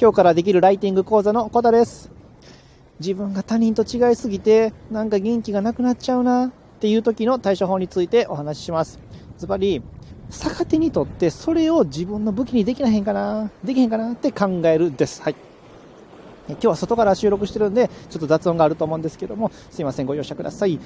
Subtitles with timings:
[0.00, 2.08] 今日からできるライティング講座のコタです。
[3.00, 9.00] 自分が他人と違いすぎて、なんか元気がなくなっちゃうなっていう時の対処法についてお話しします。
[9.38, 9.82] ズバリ、
[10.30, 15.20] 逆手にとってそれを自分の武器にできなへんかなできへんかなって考えるです。
[15.20, 15.34] はい。
[16.48, 20.78] 今日は外から収録してるんで、ちょっと雑音があると思うんですけども、すいません、ご容赦ください。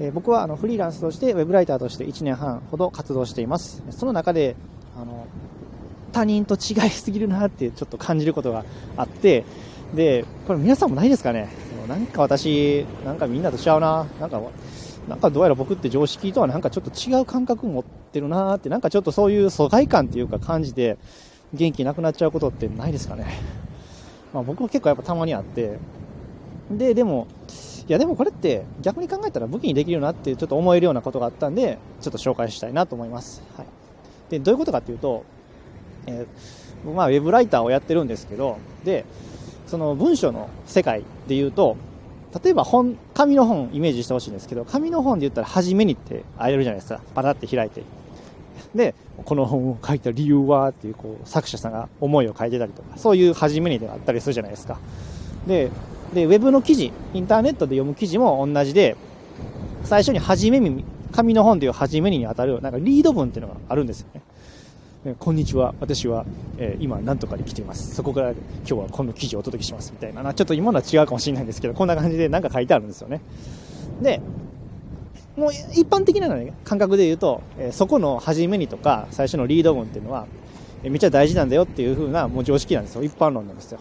[0.00, 3.84] えー僕はあのフリーランスとして、ウェブライターとして1年半ほど活動しています。
[3.90, 4.56] その中で、
[5.00, 5.28] あの、
[6.16, 8.64] 他人と違いすぎるなってちょっと感じることが
[8.96, 9.44] あって、
[9.94, 11.50] で、これ皆さんもないですかね？
[11.86, 14.06] なんか私、なんかみんなと違うな。
[14.18, 14.40] なんか、
[15.06, 20.96] なんかどうやら僕って常識とはなんかちょっと違う感覚持ってるなって、なんかちょっとそういう疎外感っていうか感じて、
[21.52, 23.26] 元気なくなっちゃうことってないですかね？
[24.32, 25.78] まあ僕も結構やっぱたまにあって、
[26.70, 27.26] で、でも、
[27.86, 33.42] いやでもこれって逆に考えたら武器にできるなってちょっと思えるようなことがあったんで、ちょっと紹介したいなと思います。
[33.58, 33.66] はい。
[34.30, 35.24] で、どういうことかっていうと、
[36.06, 39.04] えーまあウェブライターをやってるんですけど、で、
[39.66, 41.76] その文章の世界で言うと、
[42.42, 47.00] 例えば本、紙の本イメージしてほしいんですけど、紙の本で言ったら初めにってあれるじゃないですか。
[47.14, 47.82] パタって開いて。
[48.74, 54.78] で、この本を書いた理由はっていう、こう、作者さんが思いを書いてたりとか、そういう初めにであったりするじゃないですか。
[55.46, 55.70] で、
[56.14, 58.96] で、ウェブの記事、インターネットで読む記事も同じで、
[59.84, 64.20] 最初に初めに、紙の本でいう初めにに当たる、なんかリード文っていうのがあるんですよね。
[65.14, 66.26] こんにちは、私は、
[66.58, 67.94] えー今、なんとかに来ています。
[67.94, 69.92] そこから今日はこの記事をお届けします。
[69.92, 70.22] みたいな。
[70.24, 73.20] なちょっと今のは違うかもしれないんですけど、こんな感じでなんか書いてあるんですよね。
[74.02, 74.20] で、
[75.36, 80.26] もう一般的な、ね、感覚で言うと、えーそこの初めにとか最初のリード文っていうのは、
[80.82, 83.04] えーめっちゃ大事なんだよっていう風なもう常識なんですよ。
[83.04, 83.78] 一般論なんですよ。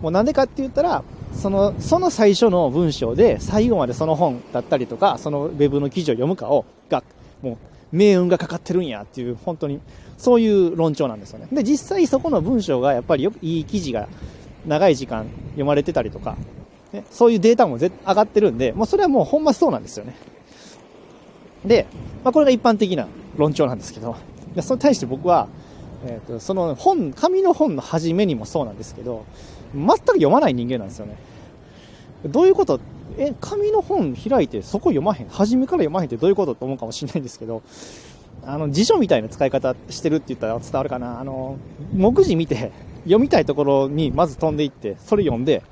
[0.00, 1.02] もうなんでかって言ったら、
[1.34, 7.02] その、その最初の文章で最後までその本だったりとか、そのウェブの記事を読むかを、が、
[7.42, 7.56] もう、
[7.92, 9.80] 命運がかかってるんやっていう、本当に、
[10.16, 11.48] そういう論調なんですよね。
[11.52, 14.08] で、実際そこの文章がやっぱりよくいい記事が
[14.66, 16.36] 長い時間読まれてたりとか、
[16.92, 20.14] ね、そういうデータも上がってるんで、もうそれはもうほんまそうなんですよね。
[21.64, 21.86] で、
[22.22, 24.16] まあ、これが一般的な論調なんですけど、
[24.54, 25.48] でそれに対して僕は、
[26.06, 29.24] えーと、その本、紙の本の初めにもそうなんですけど、
[29.74, 31.16] 全く読まない人間なんですよね。
[32.26, 32.80] どういうこと
[33.18, 35.28] え、紙の本開いてそこ読まへん？
[35.28, 37.62] 初めから読まへんってどういうことと思うかもしれないんですけど、
[38.44, 41.20] あの、辞書みたいな使い方してるって言ったら伝わるかな？
[41.20, 41.56] あの、
[41.94, 42.72] 目次見て、
[43.04, 45.62] 読みたいところにまず飛んでいって、それ読んで、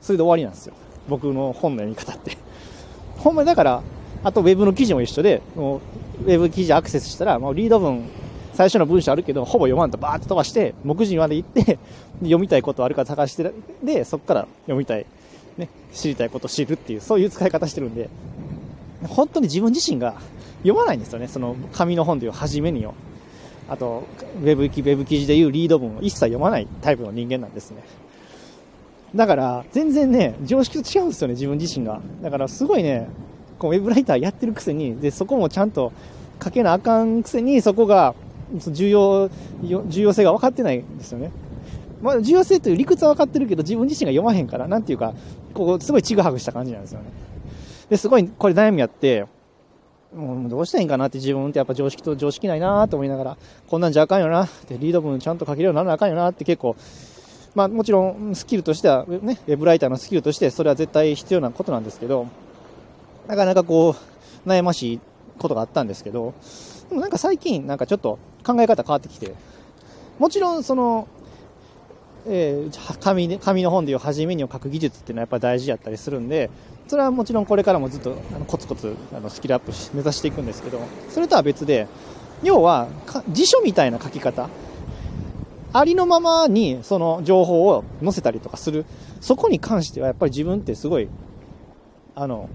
[0.00, 0.74] それで終わりなんですよ。
[1.08, 2.36] 僕の本の読み方って。
[3.18, 3.82] ほんまにだから、
[4.24, 8.04] あとウェブの記事も一緒で、もうウェブ記事アクセスしたら、もうリード文、
[8.52, 11.78] 最初の文章あるけど、ほぼ読まんとバーッと飛ばして、目次まで行って、
[12.20, 15.06] 読みたいことあるか探して、で、そこから読みたい、
[15.56, 18.08] ね、知りたいことを知るっていう、そういう使い方してるんで、
[19.08, 20.14] 本当に自分自身が
[20.58, 22.94] 読まないんですよね、その紙の本でいう初めにを。
[23.68, 24.04] あと、
[24.42, 27.82] ウェブ記、ウェブ記事でいうリード文を一切読まないタイプの人間なんですね。
[29.14, 32.00] だから、全然ね、常識と違うんですよね、自分自身が。
[32.22, 33.08] だから、すごいね、
[33.58, 35.92] こうウェブライターやってるくせに、で、そこもちゃんと
[36.42, 38.14] 書けなあかんくせに、そこが、
[38.54, 39.30] 重要、
[39.62, 41.30] 重要性が分かってないんですよね。
[42.02, 45.14] まあ、重要性という理屈は分かってるけど、自分自身が読まへんから、なんていうか、
[45.54, 47.06] こう、すごいちぐはぐした感じなんですよね。
[47.88, 49.26] で、すごい、これ悩みあって、
[50.14, 53.36] もうどうしたらいいんかなって自分ってやっぱ常識と常識ないなと思いながら、
[53.68, 56.76] こんなんじゃあかんよなって、リード文ちゃんと書けるようにならなあかんよなって結構、
[57.54, 62.26] まあもちろんスキルとしては、ね、ウェブライターのスキルとしてそれは絶対必要なことなんですけど、
[63.26, 63.94] なかなかこ
[64.46, 65.00] う、悩ましい
[65.38, 66.34] ことがあったんですけど、
[66.90, 69.34] でもなんか最近なんかちょっと考え方変わってきて、
[70.18, 71.08] もちろんその、
[72.26, 76.50] えー紙で紙の本でいう初めにを書く技術っていうのはやっぱ大事やったりするんで、
[76.88, 81.88] それはもちろんこれからもずっとあのコツコツあのスキルアップし目指していくんですけど、それとは別で、
[82.42, 82.88] 要は
[83.28, 84.48] 辞書みたいな書き方、
[85.72, 88.84] ありのままにその情報を載せたりとかする、
[89.20, 91.08] そこに関してはやっぱり自分ってすごい、
[92.14, 92.50] あの、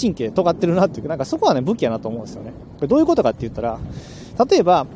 [0.00, 2.52] 神経尖ってるなっていうか、なんかそこはね、武器やなと思うんですよね。
[2.76, 3.78] これどういうことかって言ったら、
[4.48, 4.86] 例えば、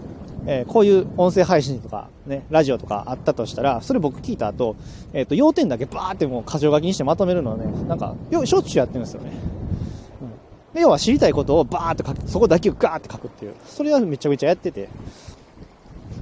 [0.50, 4.76] えーこういう音声配信とか、ね、ラジオとかあったとしたら、それ僕聞いた後、
[5.12, 9.30] えっ、と、要点だけバーってもう箇条書きにしてまとめるのはね、なんか、よしょっちゅうやってるんですよね。
[10.22, 13.54] うんで要は知りたいことをバーって書く、そこだけをガーって書くっていう。
[13.66, 14.88] それはめちゃめちゃやってて。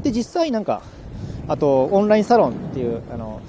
[0.03, 0.83] で、実際なんか、
[1.49, 3.41] あと、オンラインサロンっていう、あの、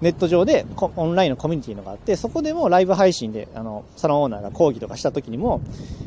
[0.00, 5.60] ネット上でオンラインのコミュニティのがあって、そこでもライブ配信で、あの、サロンオーナーが講義とかした時にも、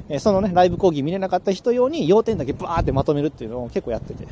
[0.07, 4.25] えそのね、ライブ講義見れなかった人用に要点だけバーってまとめるっていうのを結構やってて。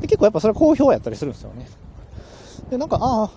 [0.00, 1.68] で結構やっぱそれは好評やったりするんですよね。
[2.70, 3.30] で、なんか、ああ、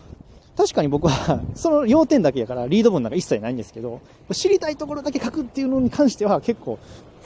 [0.57, 4.01] 確かに僕は、 その要点だけやから、リード文なんか一切ないんですけど、
[4.31, 6.79] 知りたいところだけ書くっていうのに関しては結構、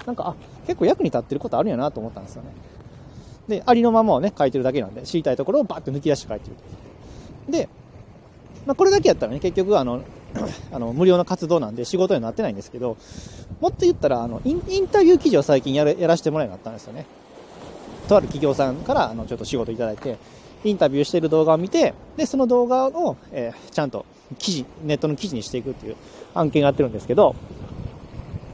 [0.05, 0.35] なんか、あ、
[0.65, 2.49] 結構役に立ってることあるんやなと思ったんですよね。
[3.47, 6.55] で、ありのままをね、書いてるだけなんで、知りたいところをバッと抜き出して書いてる。
[7.49, 7.69] で、
[8.67, 10.01] まあ、これだけやったらね、結局あの、
[10.71, 12.97] あの、無料の活動なんで仕事にはなってないんですけど、
[13.61, 17.05] もっと言ったら、あの、インインタビュー記事を最近ややらせてもらうようになったんですよね。
[18.09, 20.17] とある企業さんから、あの、ちょっと仕事いただいて、
[20.65, 24.05] インタビューしている動画を見て、で、その動画を、えー、ちゃんと
[24.37, 25.95] 記事、ネットの記事にしていくっていう
[26.33, 27.35] 案件がやってるんですけど、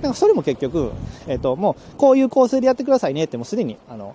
[0.01, 0.91] だかそれも結局、
[1.27, 4.13] えっ、ー、と、もう、こういう構成でやってくださいねって、もうすでに、あの、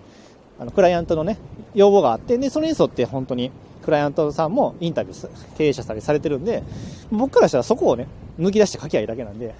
[0.58, 1.38] あの、クライアントのね、
[1.75, 3.50] 要望があって、で、それに沿って本当に、
[3.84, 6.62] クライアントさんもインタビュー経営者さんにされてるんで、
[7.10, 8.06] 僕からしたらそこをね、
[8.38, 9.55] 抜き出して書きゃいいだけなんで、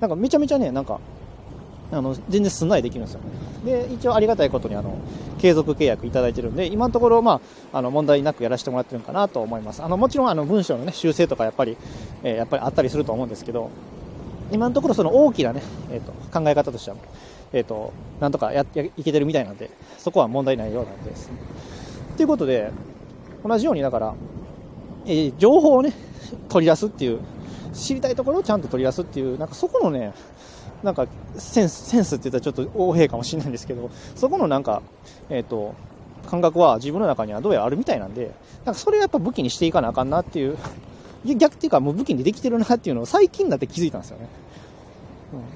[0.00, 1.00] なんかめちゃめちゃね、なんか、
[1.92, 3.86] あの、全然すんなりできるんですよね。
[3.86, 4.96] で、一応ありがたいことに、あの、
[5.38, 7.40] 継続契約いただいてるんで、今のところ、ま
[7.72, 9.82] あ、あの、問題なくやらせてもらってるのかなと思います。
[9.82, 11.76] あの、もちろん、あの、文章のね、修正とかやっぱり、
[12.22, 13.70] えー、やっぱりあったりすると思うんですけど、
[14.50, 16.96] 今のところその大きなね、えっ、ー、と、考え方としては、
[17.54, 21.30] えっ、ー、と、なんとかやっていけてるみたいなんで、そこは問題ないようなんです。
[22.16, 22.70] ということで、
[23.44, 24.14] 同じようにだから、
[25.06, 25.92] えー、情報をね、
[26.48, 27.20] 取り出すっていう、
[27.72, 30.12] 知りたいところをちゃんと取り出すっていう、なんかそこのね、
[30.82, 31.06] なんか
[31.36, 34.82] センス、センスって言ったらちょっと横柄かもしれないんですけど、そこのなんか、
[35.30, 35.74] えっ、ー、と、
[36.26, 38.32] 感覚は自分の中にはどうやらあるみたいなんで、
[38.64, 40.56] なんかそれをやっぱ武器にしていかなあかんなっていう
[41.36, 44.28] 逆っていうかもう武器にできてるなっていうのを最近になって気づいたんですよね。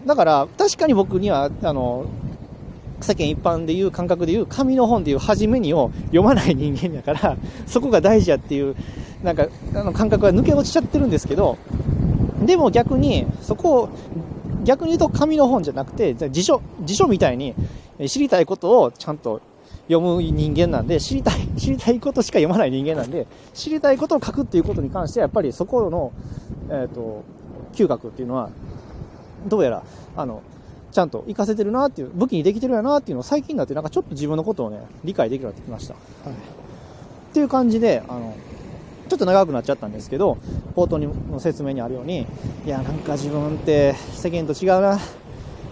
[0.06, 2.06] だから、確かに僕には、あの、
[3.00, 7.36] 世間一般でいう感覚でいう紙の本でいう初めにを読まない人間やから、
[7.66, 8.74] そこが大事やっていう、
[9.22, 11.58] なんか、あの感覚が抜け落ちちゃってるんですけど、
[12.44, 13.88] でも逆に、そこを、
[14.64, 17.54] 逆に言うと紙の本じゃなくて、辞書、辞書みたいに
[18.06, 19.40] 知りたいことをちゃんと
[19.88, 26.12] 読む人間なんで、知りたい、 知りたいことしか読まない人間なんで、知りたいことを書くっていうことに関しては、やっぱりそこの、
[26.68, 27.24] えっ、ー、と、
[27.72, 28.50] 嗅覚っていうのは、
[29.46, 29.82] どうやら、
[30.16, 30.42] あの、
[30.90, 35.94] ちゃんと活かせてるなっていう、武器にできてるやなっていうのを最近になって、なんかちょっと自分のことをね、理解できるようになってきました。
[35.94, 36.00] は
[36.30, 36.32] い。
[36.32, 38.34] っていう感じで、あの、
[39.08, 40.38] ちょっと長くなっちゃったんですけど、
[40.74, 42.26] 冒頭の説明にあるように、
[42.66, 44.98] いや、なんか自分って世間と違うな。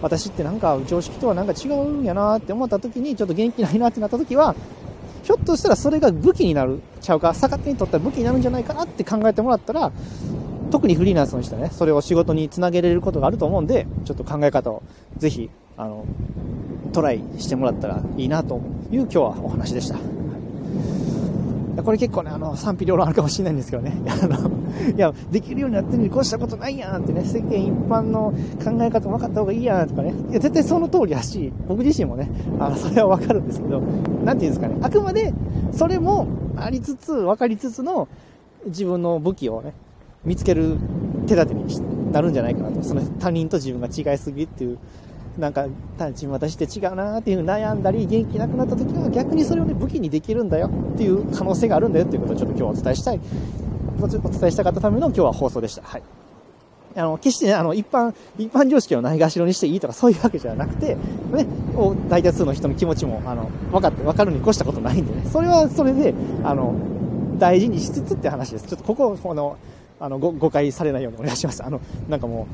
[0.01, 4.55] 私ってなんか常識とはなんか違うんやなって思った時にちょっと元気ないなってなった時は
[5.23, 9.91] ひょっとしたらそれが武器になるちゃうか逆手にとったら武器になるんじゃないかなって考えてもらったら
[10.77, 14.83] 特にフリーランスの人はねそれを仕事につなげれることがあると思うんでちょっと考え方を
[15.17, 16.05] ぜひあの
[16.93, 19.97] トライしてもらったらいいなという今日はお話でした。
[21.83, 23.93] これ結構ね、あの、賛否両論あるかもしれないんですけどね。
[24.09, 24.49] あの、
[24.95, 28.33] いや、できるようになってるのにこうしたことないやんってね、世間一般の
[28.63, 30.11] 考え方分かった方がいいやんとかね。
[30.31, 32.29] いや、絶対その通りやし、僕自身もね、
[32.59, 35.33] あの、それは分かるんですけど、なんていうんですかね、あくまで、
[35.71, 36.27] それも
[36.57, 38.07] ありつつ、分かりつつの、
[38.65, 39.73] 自分の武器をね、
[40.27, 40.77] 見つける
[41.25, 42.83] 手立てになるんじゃないかなと。
[42.83, 44.77] その他人と自分が違いすぎっていう
[45.37, 53.19] なんか、単純私って違うなっていう悩んだり、元気なくなった時は逆にそれをね、武器にできるんだよっていう可能性があるんだよっていうことをちょっと今日はお伝えしたい、
[54.01, 55.83] お伝えしたかったための今日は放送でした。
[55.83, 56.03] はい。
[56.95, 61.45] あの、決してね、あの、一般、一般常識をないがしろにしていいとかそういうわけじゃなくて、ね、
[62.09, 66.73] 大多数の人の気持ちも、あの、分かって、分かるに越したことないんでね、それはそれで、あの、
[67.37, 68.67] 大事にしつつって話です。
[68.67, 69.57] ちょっとここ、この、
[69.99, 71.63] あの、誤解されないようにお願いします。
[71.63, 72.47] あの、なんかも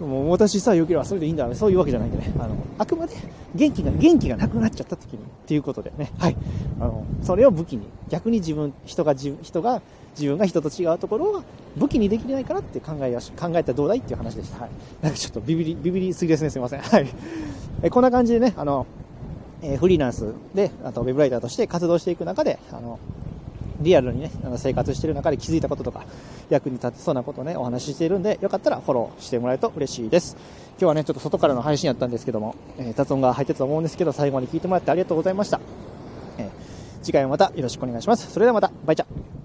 [0.00, 2.32] う、もう私さえ良ければそれでいいんだ、そういうわけじゃないんでね。
[2.38, 3.14] あの、あくまで
[3.54, 6.10] 元気が、元気がなくなっちゃった時にっていうことでね。
[6.18, 6.36] はい。
[6.80, 9.82] あの、それを武器に、逆に自分、人が自分、人が、
[10.16, 11.42] 自分が人と違うところは
[11.76, 14.62] 武器にできないからって考えやし、考えたらどうだいっていう話でした。
[14.62, 14.70] はい。
[15.00, 16.50] なんかちょっとビビり、ビビりすぎですね。
[16.50, 16.80] すいません。
[16.80, 17.06] はい。
[17.82, 18.86] え、こんな感じでね、あの、
[19.62, 22.98] えー、フリーランスで、あとウェブライターとして活動していく中で、あの、
[23.80, 26.04] リアルにね、あの生活してる中で気づいたこととか、
[26.50, 30.36] 役に立てそうなことをね、お話ししているんで、よかったらフォローしてもらえると嬉しいです。
[30.72, 35.60] 今日はね、ちょっと外からの配信やったんですけども、えー、雑音が入ってたと思うんですけど、最後まで聞いてもらってありがとうございました。
[36.38, 36.50] えー、
[37.02, 38.30] 次回もまたよろしくお願いします。
[38.30, 39.37] それではまた、バイチャ